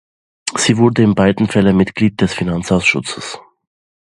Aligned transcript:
Sie 0.55 0.77
wurde 0.79 1.03
in 1.03 1.13
beiden 1.13 1.47
Fällen 1.47 1.77
Mitglied 1.77 2.21
des 2.21 2.33
Finanzausschusses. 2.33 3.37